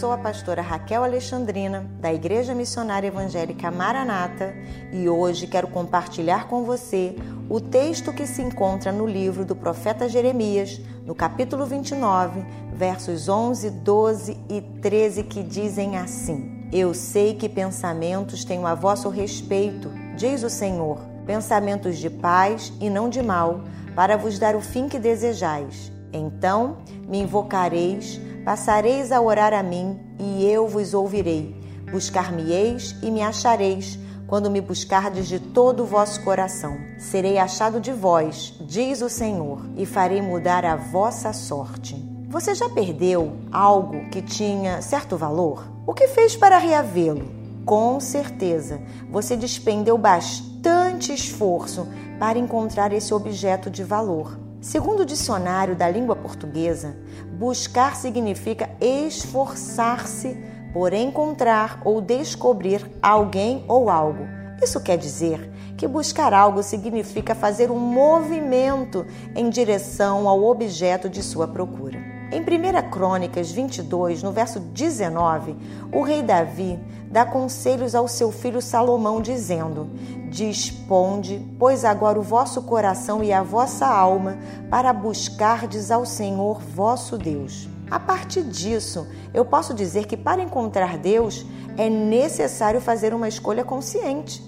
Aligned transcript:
sou 0.00 0.12
a 0.12 0.16
pastora 0.16 0.62
Raquel 0.62 1.04
Alexandrina, 1.04 1.84
da 2.00 2.10
Igreja 2.10 2.54
Missionária 2.54 3.08
Evangélica 3.08 3.70
Maranata, 3.70 4.54
e 4.90 5.06
hoje 5.10 5.46
quero 5.46 5.68
compartilhar 5.68 6.48
com 6.48 6.64
você 6.64 7.14
o 7.50 7.60
texto 7.60 8.10
que 8.10 8.26
se 8.26 8.40
encontra 8.40 8.90
no 8.90 9.06
livro 9.06 9.44
do 9.44 9.54
profeta 9.54 10.08
Jeremias, 10.08 10.80
no 11.04 11.14
capítulo 11.14 11.66
29, 11.66 12.42
versos 12.72 13.28
11, 13.28 13.68
12 13.68 14.38
e 14.48 14.62
13, 14.80 15.22
que 15.24 15.42
dizem 15.42 15.98
assim: 15.98 16.66
Eu 16.72 16.94
sei 16.94 17.34
que 17.34 17.46
pensamentos 17.46 18.42
tenho 18.42 18.66
a 18.66 18.74
vosso 18.74 19.10
respeito, 19.10 19.90
diz 20.16 20.42
o 20.42 20.48
Senhor, 20.48 20.96
pensamentos 21.26 21.98
de 21.98 22.08
paz 22.08 22.72
e 22.80 22.88
não 22.88 23.10
de 23.10 23.20
mal, 23.20 23.64
para 23.94 24.16
vos 24.16 24.38
dar 24.38 24.56
o 24.56 24.62
fim 24.62 24.88
que 24.88 24.98
desejais. 24.98 25.92
Então 26.10 26.78
me 27.06 27.18
invocareis 27.18 28.18
Passareis 28.44 29.12
a 29.12 29.20
orar 29.20 29.52
a 29.52 29.62
mim, 29.62 30.00
e 30.18 30.44
eu 30.46 30.66
vos 30.66 30.94
ouvirei. 30.94 31.54
Buscar-me-eis 31.90 32.96
e 33.02 33.10
me 33.10 33.20
achareis, 33.20 33.98
quando 34.26 34.50
me 34.50 34.60
buscardes 34.60 35.28
de 35.28 35.38
todo 35.38 35.82
o 35.82 35.86
vosso 35.86 36.22
coração. 36.22 36.78
Serei 36.98 37.36
achado 37.36 37.80
de 37.80 37.92
vós, 37.92 38.54
diz 38.60 39.02
o 39.02 39.08
Senhor, 39.08 39.60
e 39.76 39.84
farei 39.84 40.22
mudar 40.22 40.64
a 40.64 40.76
vossa 40.76 41.32
sorte. 41.32 41.96
Você 42.28 42.54
já 42.54 42.68
perdeu 42.68 43.32
algo 43.50 44.08
que 44.08 44.22
tinha 44.22 44.80
certo 44.80 45.16
valor? 45.16 45.66
O 45.86 45.92
que 45.92 46.08
fez 46.08 46.36
para 46.36 46.58
reavê-lo? 46.58 47.28
Com 47.66 48.00
certeza, 48.00 48.80
você 49.10 49.36
despendeu 49.36 49.98
bastante 49.98 51.12
esforço 51.12 51.86
para 52.18 52.38
encontrar 52.38 52.92
esse 52.92 53.12
objeto 53.12 53.68
de 53.68 53.82
valor. 53.82 54.38
Segundo 54.60 55.00
o 55.00 55.06
dicionário 55.06 55.74
da 55.74 55.88
língua 55.88 56.14
portuguesa, 56.14 56.94
buscar 57.38 57.96
significa 57.96 58.68
esforçar-se 58.78 60.36
por 60.70 60.92
encontrar 60.92 61.80
ou 61.82 62.00
descobrir 62.00 62.86
alguém 63.00 63.64
ou 63.66 63.88
algo. 63.88 64.26
Isso 64.62 64.78
quer 64.80 64.98
dizer 64.98 65.50
que 65.78 65.88
buscar 65.88 66.34
algo 66.34 66.62
significa 66.62 67.34
fazer 67.34 67.70
um 67.70 67.78
movimento 67.78 69.06
em 69.34 69.48
direção 69.48 70.28
ao 70.28 70.44
objeto 70.44 71.08
de 71.08 71.22
sua 71.22 71.48
procura. 71.48 72.09
Em 72.32 72.42
1 72.42 72.90
Crônicas 72.90 73.50
22, 73.50 74.22
no 74.22 74.30
verso 74.30 74.60
19, 74.60 75.56
o 75.92 76.00
rei 76.02 76.22
Davi 76.22 76.78
dá 77.10 77.26
conselhos 77.26 77.92
ao 77.92 78.06
seu 78.06 78.30
filho 78.30 78.62
Salomão, 78.62 79.20
dizendo: 79.20 79.90
Disponde, 80.28 81.44
pois 81.58 81.84
agora 81.84 82.20
o 82.20 82.22
vosso 82.22 82.62
coração 82.62 83.24
e 83.24 83.32
a 83.32 83.42
vossa 83.42 83.84
alma 83.84 84.38
para 84.70 84.92
buscardes 84.92 85.90
ao 85.90 86.06
Senhor 86.06 86.60
vosso 86.60 87.18
Deus. 87.18 87.68
A 87.90 87.98
partir 87.98 88.44
disso, 88.44 89.08
eu 89.34 89.44
posso 89.44 89.74
dizer 89.74 90.06
que 90.06 90.16
para 90.16 90.40
encontrar 90.40 90.96
Deus 90.96 91.44
é 91.76 91.90
necessário 91.90 92.80
fazer 92.80 93.12
uma 93.12 93.26
escolha 93.26 93.64
consciente, 93.64 94.40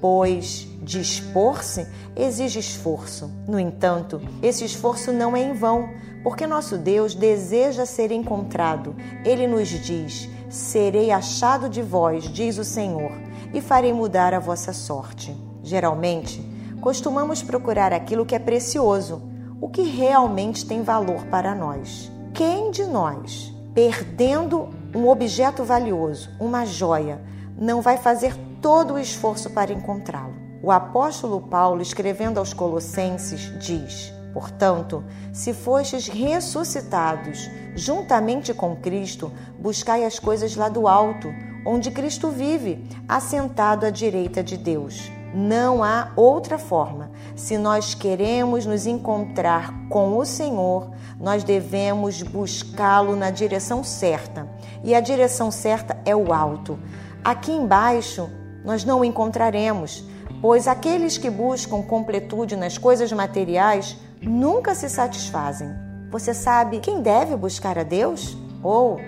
pois 0.00 0.68
dispor-se 0.82 1.86
exige 2.14 2.58
esforço. 2.58 3.30
No 3.46 3.58
entanto, 3.58 4.20
esse 4.42 4.64
esforço 4.64 5.12
não 5.12 5.36
é 5.36 5.42
em 5.42 5.52
vão, 5.52 5.90
porque 6.22 6.46
nosso 6.46 6.78
Deus 6.78 7.14
deseja 7.14 7.86
ser 7.86 8.10
encontrado. 8.10 8.94
Ele 9.24 9.46
nos 9.46 9.68
diz: 9.68 10.28
Serei 10.48 11.10
achado 11.10 11.68
de 11.68 11.82
vós, 11.82 12.24
diz 12.24 12.58
o 12.58 12.64
Senhor, 12.64 13.12
e 13.52 13.60
farei 13.60 13.92
mudar 13.92 14.34
a 14.34 14.38
vossa 14.38 14.72
sorte. 14.72 15.36
Geralmente, 15.62 16.40
costumamos 16.80 17.42
procurar 17.42 17.92
aquilo 17.92 18.24
que 18.24 18.34
é 18.34 18.38
precioso, 18.38 19.22
o 19.60 19.68
que 19.68 19.82
realmente 19.82 20.64
tem 20.64 20.82
valor 20.82 21.24
para 21.26 21.54
nós. 21.54 22.10
Quem 22.32 22.70
de 22.70 22.84
nós, 22.84 23.52
perdendo 23.74 24.68
um 24.94 25.08
objeto 25.08 25.64
valioso, 25.64 26.30
uma 26.38 26.64
joia, 26.64 27.20
não 27.58 27.80
vai 27.80 27.96
fazer 27.96 28.34
todo 28.60 28.94
o 28.94 28.98
esforço 28.98 29.50
para 29.50 29.72
encontrá-lo? 29.72 30.34
O 30.62 30.70
apóstolo 30.70 31.40
Paulo, 31.40 31.80
escrevendo 31.80 32.38
aos 32.38 32.52
Colossenses, 32.52 33.52
diz: 33.58 34.12
Portanto, 34.32 35.04
se 35.32 35.54
fostes 35.54 36.08
ressuscitados 36.08 37.50
juntamente 37.74 38.52
com 38.52 38.76
Cristo, 38.76 39.32
buscai 39.58 40.04
as 40.04 40.18
coisas 40.18 40.56
lá 40.56 40.68
do 40.68 40.88
alto, 40.88 41.28
onde 41.64 41.90
Cristo 41.90 42.30
vive, 42.30 42.86
assentado 43.08 43.86
à 43.86 43.90
direita 43.90 44.42
de 44.42 44.56
Deus. 44.56 45.10
Não 45.34 45.84
há 45.84 46.12
outra 46.16 46.58
forma. 46.58 47.10
Se 47.34 47.58
nós 47.58 47.94
queremos 47.94 48.64
nos 48.64 48.86
encontrar 48.86 49.74
com 49.88 50.16
o 50.16 50.24
Senhor, 50.24 50.90
nós 51.20 51.44
devemos 51.44 52.22
buscá-lo 52.22 53.14
na 53.14 53.30
direção 53.30 53.84
certa. 53.84 54.48
E 54.82 54.94
a 54.94 55.00
direção 55.00 55.50
certa 55.50 55.96
é 56.04 56.16
o 56.16 56.32
alto. 56.32 56.78
Aqui 57.26 57.50
embaixo 57.50 58.30
nós 58.64 58.84
não 58.84 59.00
o 59.00 59.04
encontraremos, 59.04 60.04
pois 60.40 60.68
aqueles 60.68 61.18
que 61.18 61.28
buscam 61.28 61.82
completude 61.82 62.54
nas 62.54 62.78
coisas 62.78 63.10
materiais 63.10 63.96
nunca 64.22 64.76
se 64.76 64.88
satisfazem. 64.88 65.68
Você 66.08 66.32
sabe 66.32 66.78
quem 66.78 67.02
deve 67.02 67.34
buscar 67.34 67.80
a 67.80 67.82
Deus? 67.82 68.36
Ou 68.62 69.00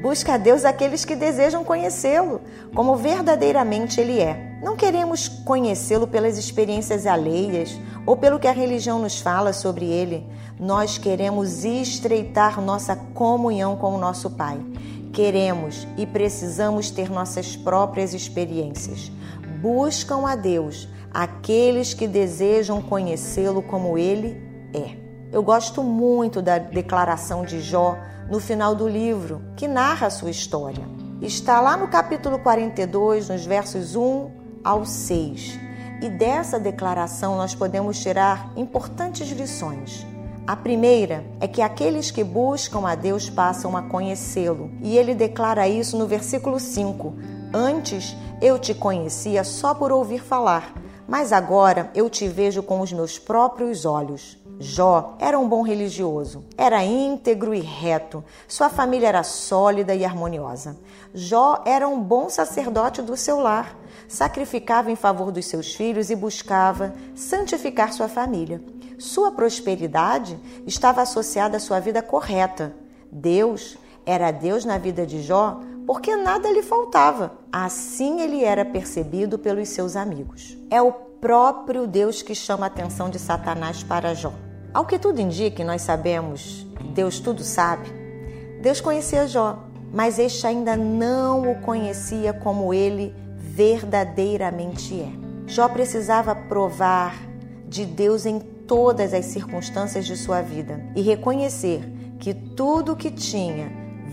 busca 0.00 0.32
a 0.32 0.38
Deus 0.38 0.64
aqueles 0.64 1.04
que 1.04 1.14
desejam 1.14 1.62
conhecê-lo, 1.62 2.40
como 2.74 2.96
verdadeiramente 2.96 4.00
Ele 4.00 4.20
é. 4.20 4.58
Não 4.62 4.74
queremos 4.74 5.28
conhecê-lo 5.28 6.06
pelas 6.06 6.38
experiências 6.38 7.06
alheias 7.06 7.78
ou 8.06 8.16
pelo 8.16 8.38
que 8.38 8.48
a 8.48 8.52
religião 8.52 8.98
nos 8.98 9.20
fala 9.20 9.52
sobre 9.52 9.84
Ele. 9.84 10.26
Nós 10.58 10.96
queremos 10.96 11.62
estreitar 11.62 12.58
nossa 12.58 12.96
comunhão 12.96 13.76
com 13.76 13.94
o 13.94 13.98
nosso 13.98 14.30
Pai. 14.30 14.58
Queremos 15.16 15.88
e 15.96 16.04
precisamos 16.04 16.90
ter 16.90 17.10
nossas 17.10 17.56
próprias 17.56 18.12
experiências. 18.12 19.10
Buscam 19.62 20.28
a 20.28 20.36
Deus 20.36 20.86
aqueles 21.10 21.94
que 21.94 22.06
desejam 22.06 22.82
conhecê-lo 22.82 23.62
como 23.62 23.96
Ele 23.96 24.38
é. 24.74 24.94
Eu 25.32 25.42
gosto 25.42 25.82
muito 25.82 26.42
da 26.42 26.58
declaração 26.58 27.46
de 27.46 27.62
Jó 27.62 27.96
no 28.30 28.38
final 28.38 28.74
do 28.74 28.86
livro, 28.86 29.40
que 29.56 29.66
narra 29.66 30.08
a 30.08 30.10
sua 30.10 30.28
história. 30.30 30.86
Está 31.22 31.62
lá 31.62 31.78
no 31.78 31.88
capítulo 31.88 32.38
42, 32.40 33.30
nos 33.30 33.46
versos 33.46 33.96
1 33.96 34.30
ao 34.62 34.84
6. 34.84 35.58
E 36.02 36.10
dessa 36.10 36.60
declaração 36.60 37.38
nós 37.38 37.54
podemos 37.54 37.98
tirar 37.98 38.52
importantes 38.54 39.30
lições. 39.30 40.06
A 40.46 40.54
primeira 40.54 41.24
é 41.40 41.48
que 41.48 41.60
aqueles 41.60 42.12
que 42.12 42.22
buscam 42.22 42.86
a 42.86 42.94
Deus 42.94 43.28
passam 43.28 43.76
a 43.76 43.82
conhecê-lo. 43.82 44.70
E 44.80 44.96
ele 44.96 45.12
declara 45.12 45.66
isso 45.66 45.98
no 45.98 46.06
versículo 46.06 46.60
5. 46.60 47.14
Antes 47.52 48.16
eu 48.40 48.56
te 48.56 48.72
conhecia 48.72 49.42
só 49.42 49.74
por 49.74 49.90
ouvir 49.90 50.22
falar, 50.22 50.72
mas 51.08 51.32
agora 51.32 51.90
eu 51.96 52.08
te 52.08 52.28
vejo 52.28 52.62
com 52.62 52.78
os 52.78 52.92
meus 52.92 53.18
próprios 53.18 53.84
olhos. 53.84 54.38
Jó 54.60 55.16
era 55.18 55.36
um 55.36 55.48
bom 55.48 55.62
religioso, 55.62 56.44
era 56.56 56.84
íntegro 56.84 57.52
e 57.52 57.60
reto, 57.60 58.24
sua 58.46 58.70
família 58.70 59.08
era 59.08 59.24
sólida 59.24 59.96
e 59.96 60.04
harmoniosa. 60.04 60.78
Jó 61.12 61.60
era 61.66 61.88
um 61.88 62.00
bom 62.00 62.30
sacerdote 62.30 63.02
do 63.02 63.16
seu 63.16 63.40
lar, 63.40 63.76
sacrificava 64.06 64.92
em 64.92 64.96
favor 64.96 65.32
dos 65.32 65.46
seus 65.46 65.74
filhos 65.74 66.08
e 66.08 66.14
buscava 66.14 66.94
santificar 67.16 67.92
sua 67.92 68.08
família. 68.08 68.75
Sua 68.98 69.30
prosperidade 69.30 70.38
estava 70.66 71.02
associada 71.02 71.58
à 71.58 71.60
sua 71.60 71.80
vida 71.80 72.02
correta. 72.02 72.74
Deus 73.10 73.76
era 74.04 74.30
Deus 74.30 74.64
na 74.64 74.78
vida 74.78 75.06
de 75.06 75.22
Jó 75.22 75.60
porque 75.86 76.16
nada 76.16 76.50
lhe 76.50 76.62
faltava. 76.62 77.32
Assim 77.52 78.20
ele 78.20 78.42
era 78.42 78.64
percebido 78.64 79.38
pelos 79.38 79.68
seus 79.68 79.96
amigos. 79.96 80.56
É 80.70 80.80
o 80.82 80.92
próprio 80.92 81.86
Deus 81.86 82.22
que 82.22 82.34
chama 82.34 82.66
a 82.66 82.68
atenção 82.68 83.08
de 83.08 83.18
Satanás 83.18 83.82
para 83.82 84.14
Jó. 84.14 84.32
Ao 84.72 84.84
que 84.84 84.98
tudo 84.98 85.20
indica, 85.20 85.64
nós 85.64 85.82
sabemos, 85.82 86.66
Deus 86.94 87.18
tudo 87.18 87.42
sabe, 87.42 87.88
Deus 88.60 88.80
conhecia 88.80 89.26
Jó, 89.26 89.64
mas 89.92 90.18
este 90.18 90.46
ainda 90.46 90.76
não 90.76 91.50
o 91.50 91.60
conhecia 91.62 92.32
como 92.34 92.74
ele 92.74 93.14
verdadeiramente 93.38 95.00
é. 95.00 95.08
Jó 95.46 95.68
precisava 95.68 96.34
provar 96.34 97.16
de 97.66 97.86
Deus 97.86 98.26
em 98.26 98.40
todas 98.66 99.14
as 99.14 99.26
circunstâncias 99.26 100.06
de 100.06 100.16
sua 100.16 100.42
vida 100.42 100.80
e 100.94 101.02
reconhecer 101.02 101.84
que 102.18 102.34
tudo 102.34 102.92
o 102.92 102.96
que 102.96 103.10
tinha 103.10 103.70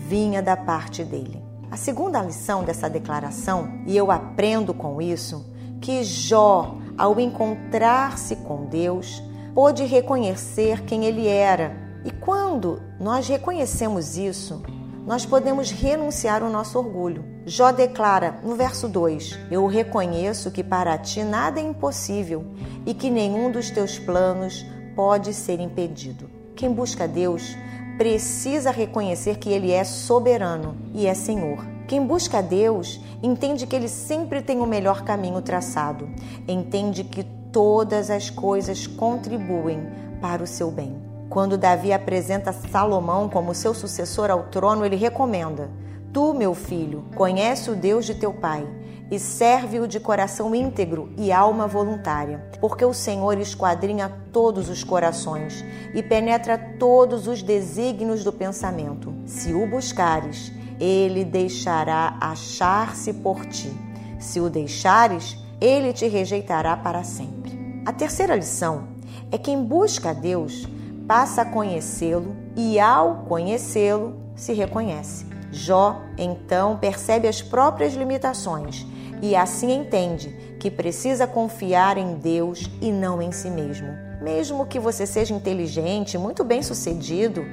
vinha 0.08 0.42
da 0.42 0.56
parte 0.56 1.02
dele. 1.04 1.42
A 1.70 1.76
segunda 1.76 2.22
lição 2.22 2.62
dessa 2.62 2.88
declaração, 2.88 3.80
e 3.86 3.96
eu 3.96 4.10
aprendo 4.10 4.72
com 4.72 5.02
isso, 5.02 5.44
que 5.80 6.04
Jó, 6.04 6.76
ao 6.96 7.18
encontrar-se 7.18 8.36
com 8.36 8.66
Deus, 8.66 9.22
pôde 9.54 9.84
reconhecer 9.84 10.82
quem 10.84 11.04
ele 11.04 11.26
era. 11.26 11.76
E 12.04 12.10
quando 12.10 12.80
nós 13.00 13.26
reconhecemos 13.28 14.16
isso, 14.16 14.62
nós 15.06 15.26
podemos 15.26 15.70
renunciar 15.70 16.42
ao 16.42 16.50
nosso 16.50 16.78
orgulho. 16.78 17.33
Jó 17.46 17.70
declara 17.72 18.38
no 18.42 18.56
verso 18.56 18.88
2: 18.88 19.38
Eu 19.50 19.66
reconheço 19.66 20.50
que 20.50 20.64
para 20.64 20.96
ti 20.96 21.22
nada 21.22 21.60
é 21.60 21.62
impossível 21.62 22.42
e 22.86 22.94
que 22.94 23.10
nenhum 23.10 23.50
dos 23.50 23.70
teus 23.70 23.98
planos 23.98 24.64
pode 24.96 25.34
ser 25.34 25.60
impedido. 25.60 26.30
Quem 26.56 26.72
busca 26.72 27.06
Deus 27.06 27.54
precisa 27.98 28.70
reconhecer 28.70 29.36
que 29.36 29.50
ele 29.50 29.70
é 29.70 29.84
soberano 29.84 30.74
e 30.94 31.06
é 31.06 31.12
Senhor. 31.12 31.66
Quem 31.86 32.06
busca 32.06 32.42
Deus 32.42 32.98
entende 33.22 33.66
que 33.66 33.76
ele 33.76 33.88
sempre 33.88 34.40
tem 34.40 34.60
o 34.60 34.66
melhor 34.66 35.02
caminho 35.02 35.42
traçado, 35.42 36.08
entende 36.48 37.04
que 37.04 37.24
todas 37.52 38.08
as 38.08 38.30
coisas 38.30 38.86
contribuem 38.86 39.86
para 40.18 40.42
o 40.42 40.46
seu 40.46 40.70
bem. 40.70 40.96
Quando 41.28 41.58
Davi 41.58 41.92
apresenta 41.92 42.52
Salomão 42.52 43.28
como 43.28 43.54
seu 43.54 43.74
sucessor 43.74 44.30
ao 44.30 44.44
trono, 44.44 44.84
ele 44.84 44.96
recomenda: 44.96 45.68
Tu, 46.14 46.32
meu 46.32 46.54
filho, 46.54 47.06
conhece 47.16 47.72
o 47.72 47.74
Deus 47.74 48.06
de 48.06 48.14
teu 48.14 48.32
pai 48.32 48.64
e 49.10 49.18
serve-o 49.18 49.88
de 49.88 49.98
coração 49.98 50.54
íntegro 50.54 51.12
e 51.16 51.32
alma 51.32 51.66
voluntária, 51.66 52.48
porque 52.60 52.84
o 52.84 52.94
Senhor 52.94 53.36
esquadrinha 53.36 54.08
todos 54.32 54.68
os 54.68 54.84
corações 54.84 55.64
e 55.92 56.04
penetra 56.04 56.56
todos 56.78 57.26
os 57.26 57.42
desígnios 57.42 58.22
do 58.22 58.32
pensamento. 58.32 59.12
Se 59.26 59.52
o 59.52 59.66
buscares, 59.66 60.52
ele 60.78 61.24
deixará 61.24 62.16
achar-se 62.20 63.12
por 63.12 63.44
ti. 63.46 63.72
Se 64.20 64.38
o 64.38 64.48
deixares, 64.48 65.36
ele 65.60 65.92
te 65.92 66.06
rejeitará 66.06 66.76
para 66.76 67.02
sempre. 67.02 67.82
A 67.84 67.92
terceira 67.92 68.36
lição 68.36 68.86
é 69.32 69.36
quem 69.36 69.64
busca 69.64 70.10
a 70.10 70.12
Deus 70.14 70.68
passa 71.08 71.42
a 71.42 71.44
conhecê-lo 71.44 72.36
e, 72.54 72.78
ao 72.78 73.24
conhecê-lo, 73.24 74.14
se 74.36 74.52
reconhece. 74.52 75.33
Jó, 75.54 76.02
então, 76.18 76.76
percebe 76.76 77.28
as 77.28 77.40
próprias 77.40 77.94
limitações 77.94 78.84
e 79.22 79.36
assim 79.36 79.72
entende 79.72 80.28
que 80.58 80.68
precisa 80.68 81.28
confiar 81.28 81.96
em 81.96 82.16
Deus 82.16 82.68
e 82.80 82.90
não 82.90 83.22
em 83.22 83.30
si 83.30 83.48
mesmo. 83.48 83.86
Mesmo 84.20 84.66
que 84.66 84.80
você 84.80 85.06
seja 85.06 85.32
inteligente, 85.32 86.18
muito 86.18 86.42
bem 86.42 86.60
sucedido, 86.60 87.46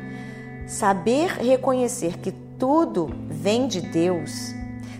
saber 0.65 1.33
reconhecer 1.33 2.18
que 2.18 2.31
tudo 2.31 3.07
vem 3.30 3.68
de 3.68 3.81
Deus, 3.81 4.51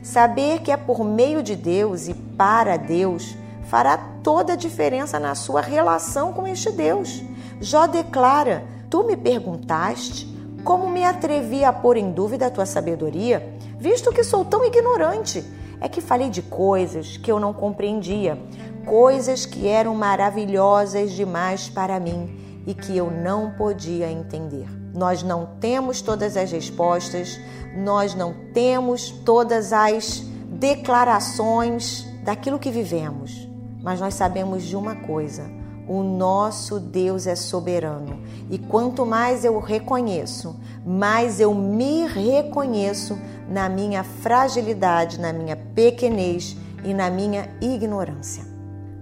saber 0.04 0.62
que 0.62 0.72
é 0.72 0.78
por 0.78 1.04
meio 1.04 1.42
de 1.42 1.56
Deus 1.56 2.08
e 2.08 2.14
para 2.14 2.78
Deus, 2.78 3.36
fará 3.64 3.98
toda 4.22 4.54
a 4.54 4.58
diferença 4.58 5.20
na 5.20 5.34
sua 5.34 5.62
relação 5.62 6.34
com 6.34 6.48
este 6.48 6.72
Deus. 6.72 7.24
Jó 7.60 7.88
declara: 7.88 8.64
Tu 8.92 9.04
me 9.04 9.18
perguntaste 9.18 10.31
como 10.62 10.90
me 10.90 11.04
atrevi 11.04 11.64
a 11.64 11.74
pôr 11.74 11.98
em 11.98 12.12
dúvida 12.12 12.48
a 12.48 12.52
tua 12.52 12.66
sabedoria, 12.66 13.56
visto 13.78 14.12
que 14.12 14.24
sou 14.24 14.46
tão 14.46 14.64
ignorante 14.66 15.44
é 15.80 15.90
que 15.90 16.00
falei 16.00 16.30
de 16.30 16.44
coisas 16.44 17.18
que 17.18 17.32
eu 17.32 17.40
não 17.40 17.54
compreendia, 17.54 18.38
coisas 18.86 19.46
que 19.46 19.68
eram 19.68 19.96
maravilhosas 19.96 21.12
demais 21.12 21.68
para 21.70 22.00
mim 22.00 22.64
e 22.68 22.74
que 22.74 22.96
eu 22.96 23.10
não 23.10 23.52
podia 23.52 24.10
entender. 24.10 24.68
Nós 24.94 25.24
não 25.24 25.48
temos 25.60 26.02
todas 26.02 26.38
as 26.38 26.52
respostas, 26.52 27.40
nós 27.76 28.14
não 28.14 28.34
temos 28.54 29.10
todas 29.10 29.74
as 29.74 30.20
declarações 30.48 32.06
daquilo 32.24 32.60
que 32.60 32.70
vivemos, 32.70 33.50
mas 33.82 34.00
nós 34.00 34.14
sabemos 34.14 34.64
de 34.64 34.76
uma 34.76 34.96
coisa: 34.96 35.50
o 35.92 36.04
nosso 36.04 36.80
Deus 36.80 37.28
é 37.28 37.36
soberano. 37.36 38.22
E 38.50 38.58
quanto 38.58 39.06
mais 39.06 39.44
eu 39.44 39.60
reconheço, 39.60 40.58
mais 40.86 41.42
eu 41.42 41.54
me 41.54 42.08
reconheço 42.08 43.20
na 43.50 43.68
minha 43.68 44.02
fragilidade, 44.02 45.20
na 45.20 45.34
minha 45.34 45.58
pequenez 45.58 46.56
e 46.86 46.94
na 46.94 47.10
minha 47.10 47.50
ignorância. 47.60 48.46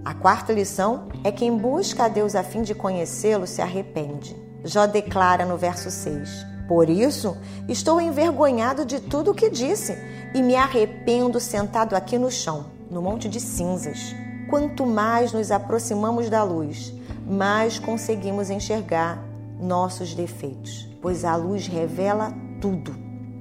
A 0.04 0.14
quarta 0.14 0.52
lição 0.52 1.06
é 1.22 1.30
quem 1.30 1.56
busca 1.56 2.06
a 2.06 2.08
Deus 2.08 2.34
a 2.34 2.42
fim 2.42 2.62
de 2.62 2.74
conhecê-lo 2.74 3.46
se 3.46 3.62
arrepende. 3.62 4.34
Jó 4.64 4.84
declara 4.84 5.46
no 5.46 5.56
verso 5.56 5.92
6: 5.92 6.44
Por 6.66 6.90
isso 6.90 7.36
estou 7.68 8.00
envergonhado 8.00 8.84
de 8.84 8.98
tudo 8.98 9.30
o 9.30 9.34
que 9.34 9.48
disse 9.48 9.96
e 10.34 10.42
me 10.42 10.56
arrependo 10.56 11.38
sentado 11.38 11.94
aqui 11.94 12.18
no 12.18 12.32
chão, 12.32 12.66
no 12.90 13.00
monte 13.00 13.28
de 13.28 13.38
cinzas. 13.38 14.12
Quanto 14.50 14.84
mais 14.84 15.32
nos 15.32 15.52
aproximamos 15.52 16.28
da 16.28 16.42
luz, 16.42 16.92
mais 17.24 17.78
conseguimos 17.78 18.50
enxergar 18.50 19.24
nossos 19.60 20.12
defeitos, 20.12 20.88
pois 21.00 21.24
a 21.24 21.36
luz 21.36 21.68
revela 21.68 22.34
tudo. 22.60 22.92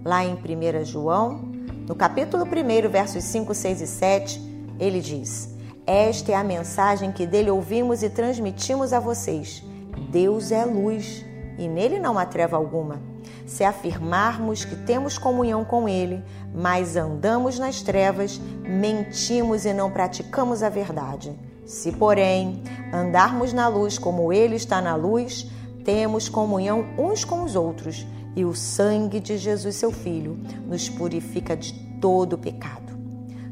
Lá 0.05 0.23
em 0.23 0.35
1 0.35 0.85
João, 0.85 1.41
no 1.87 1.95
capítulo 1.95 2.43
1, 2.43 2.87
versos 2.89 3.23
5, 3.23 3.55
6 3.55 3.81
e 3.81 3.87
7, 3.87 4.75
ele 4.79 5.01
diz: 5.01 5.49
Esta 5.87 6.31
é 6.31 6.35
a 6.35 6.43
mensagem 6.43 7.11
que 7.11 7.25
dele 7.25 7.49
ouvimos 7.49 8.03
e 8.03 8.09
transmitimos 8.11 8.93
a 8.93 8.99
vocês. 8.99 9.63
Deus 10.11 10.51
é 10.51 10.63
luz 10.63 11.25
e 11.57 11.67
nele 11.67 11.99
não 11.99 12.19
há 12.19 12.25
treva 12.27 12.55
alguma. 12.55 13.08
Se 13.49 13.63
afirmarmos 13.63 14.63
que 14.63 14.75
temos 14.75 15.17
comunhão 15.17 15.65
com 15.65 15.89
Ele, 15.89 16.23
mas 16.53 16.95
andamos 16.95 17.57
nas 17.57 17.81
trevas, 17.81 18.39
mentimos 18.63 19.65
e 19.65 19.73
não 19.73 19.89
praticamos 19.89 20.61
a 20.61 20.69
verdade. 20.69 21.33
Se, 21.65 21.91
porém, 21.91 22.61
andarmos 22.93 23.51
na 23.51 23.67
luz 23.67 23.97
como 23.97 24.31
Ele 24.31 24.55
está 24.55 24.79
na 24.79 24.95
luz, 24.95 25.49
temos 25.83 26.29
comunhão 26.29 26.85
uns 26.95 27.25
com 27.25 27.41
os 27.41 27.55
outros, 27.55 28.05
e 28.35 28.45
o 28.45 28.53
sangue 28.53 29.19
de 29.19 29.35
Jesus, 29.35 29.77
seu 29.77 29.91
Filho, 29.91 30.39
nos 30.67 30.87
purifica 30.87 31.57
de 31.57 31.73
todo 31.99 32.37
pecado. 32.37 32.93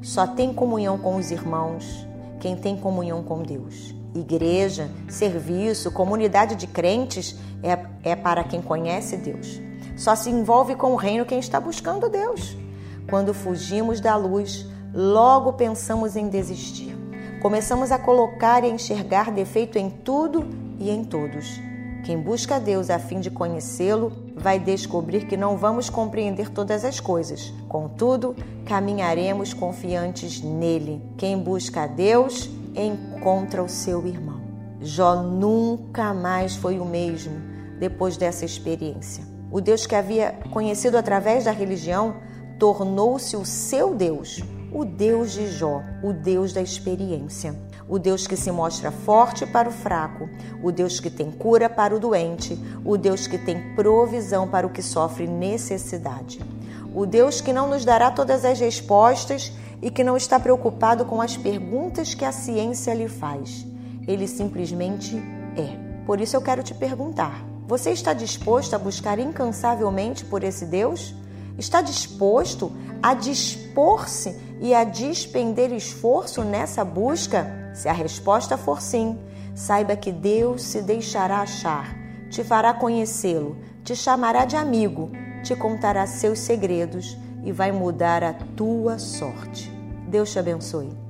Só 0.04 0.28
tem 0.28 0.54
comunhão 0.54 1.00
com 1.00 1.16
os 1.16 1.32
irmãos 1.32 2.08
quem 2.40 2.56
tem 2.56 2.78
comunhão 2.78 3.24
com 3.24 3.42
Deus. 3.42 3.96
Igreja, 4.14 4.92
serviço, 5.10 5.92
comunidade 5.92 6.54
de 6.54 6.68
crentes 6.68 7.36
é, 7.64 8.12
é 8.12 8.16
para 8.16 8.44
quem 8.44 8.62
conhece 8.62 9.18
Deus. 9.18 9.66
Só 9.98 10.16
se 10.16 10.30
envolve 10.30 10.76
com 10.76 10.94
o 10.94 10.96
reino 10.96 11.26
quem 11.26 11.40
está 11.40 11.60
buscando 11.60 12.08
Deus. 12.08 12.56
Quando 13.10 13.34
fugimos 13.34 14.00
da 14.00 14.16
luz, 14.16 14.66
logo 14.94 15.54
pensamos 15.54 16.16
em 16.16 16.30
desistir. 16.30 16.96
Começamos 17.42 17.92
a 17.92 17.98
colocar 17.98 18.64
e 18.64 18.70
enxergar 18.70 19.32
defeito 19.32 19.78
em 19.80 19.90
tudo 19.90 20.48
e 20.80 20.92
em 20.92 21.04
todos. 21.04 21.60
Quem 22.06 22.18
busca 22.18 22.60
Deus 22.60 22.92
a 22.92 23.00
fim 23.00 23.20
de 23.20 23.32
conhecê-lo 23.32 24.14
vai 24.36 24.60
descobrir 24.60 25.26
que 25.26 25.36
não 25.36 25.58
vamos 25.58 25.90
compreender 25.90 26.50
todas 26.52 26.86
as 26.86 27.00
coisas. 27.00 27.52
Contudo, 27.68 28.36
caminharemos 28.66 29.54
confiantes 29.54 30.42
nele. 30.42 31.02
Quem 31.18 31.40
busca 31.40 31.88
Deus 31.88 32.50
encontra 32.76 33.64
o 33.64 33.68
seu 33.68 34.06
irmão. 34.06 34.40
Jó 34.80 35.16
nunca 35.16 36.14
mais 36.14 36.56
foi 36.56 36.80
o 36.80 36.86
mesmo 36.86 37.34
depois 37.80 38.16
dessa 38.16 38.46
experiência. 38.46 39.37
O 39.52 39.62
Deus 39.62 39.86
que 39.86 39.96
havia 39.96 40.34
conhecido 40.52 40.98
através 40.98 41.46
da 41.46 41.52
religião 41.52 42.16
tornou-se 42.60 43.36
o 43.38 43.46
seu 43.46 43.96
Deus, 43.96 44.44
o 44.72 44.84
Deus 44.84 45.32
de 45.32 45.48
Jó, 45.48 45.82
o 46.04 46.12
Deus 46.12 46.52
da 46.52 46.62
experiência, 46.62 47.56
o 47.88 47.98
Deus 47.98 48.28
que 48.28 48.36
se 48.36 48.52
mostra 48.52 48.92
forte 48.92 49.46
para 49.46 49.70
o 49.70 49.72
fraco, 49.72 50.30
o 50.62 50.72
Deus 50.72 51.00
que 51.00 51.10
tem 51.10 51.32
cura 51.32 51.70
para 51.70 51.96
o 51.96 52.00
doente, 52.00 52.60
o 52.84 52.98
Deus 52.98 53.28
que 53.28 53.38
tem 53.38 53.74
provisão 53.76 54.48
para 54.48 54.68
o 54.68 54.70
que 54.70 54.82
sofre 54.82 55.28
necessidade, 55.28 56.42
o 56.94 57.06
Deus 57.06 57.40
que 57.40 57.54
não 57.54 57.70
nos 57.70 57.86
dará 57.86 58.12
todas 58.12 58.44
as 58.44 58.60
respostas 58.60 59.54
e 59.82 59.90
que 59.90 60.04
não 60.04 60.18
está 60.18 60.40
preocupado 60.40 61.06
com 61.06 61.22
as 61.22 61.38
perguntas 61.38 62.14
que 62.14 62.26
a 62.26 62.32
ciência 62.32 62.94
lhe 62.94 63.08
faz. 63.08 63.66
Ele 64.08 64.28
simplesmente 64.28 65.16
é. 65.56 65.78
Por 66.06 66.20
isso 66.20 66.36
eu 66.36 66.42
quero 66.42 66.64
te 66.64 66.74
perguntar: 66.74 67.47
você 67.68 67.92
está 67.92 68.14
disposto 68.14 68.74
a 68.74 68.80
buscar 68.80 69.20
incansavelmente 69.20 70.24
por 70.24 70.42
esse 70.42 70.66
Deus? 70.66 71.14
Está 71.58 71.82
disposto 71.82 72.72
a 73.04 73.14
dispor-se 73.14 74.40
e 74.62 74.74
a 74.74 74.86
despender 74.86 75.74
esforço 75.74 76.44
nessa 76.44 76.86
busca? 76.86 77.72
Se 77.74 77.90
a 77.90 77.94
resposta 77.94 78.58
for 78.58 78.82
sim, 78.82 79.20
saiba 79.54 79.98
que 79.98 80.14
Deus 80.14 80.64
se 80.64 80.82
deixará 80.82 81.42
achar, 81.42 81.94
te 82.30 82.42
fará 82.42 82.74
conhecê-lo, 82.74 83.58
te 83.84 83.96
chamará 83.96 84.46
de 84.46 84.56
amigo, 84.56 85.12
te 85.44 85.54
contará 85.54 86.08
seus 86.08 86.40
segredos 86.40 87.18
e 87.44 87.52
vai 87.52 87.74
mudar 87.74 88.24
a 88.24 88.34
tua 88.34 88.98
sorte. 88.98 89.70
Deus 90.08 90.32
te 90.32 90.40
abençoe. 90.40 91.07